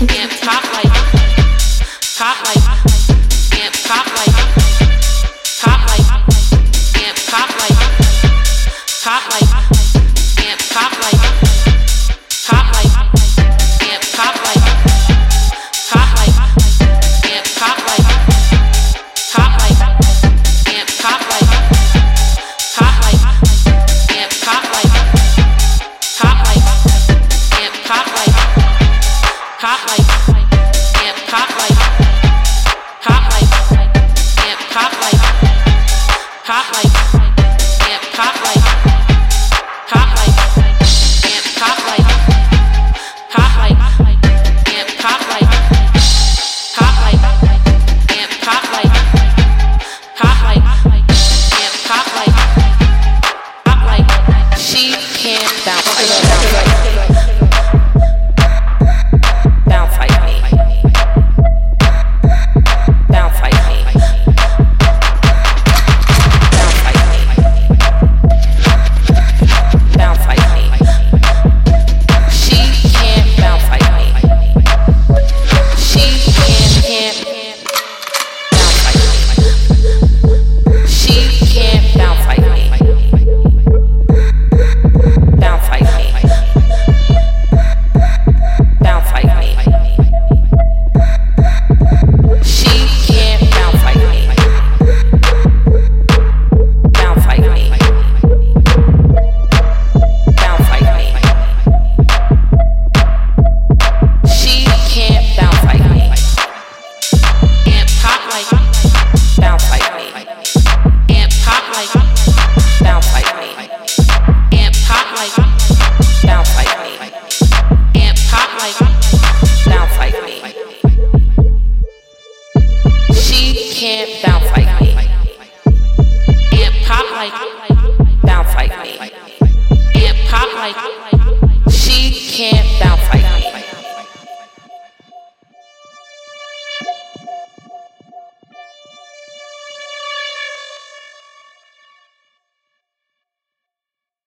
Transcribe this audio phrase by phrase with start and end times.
[0.00, 0.89] and can't talk like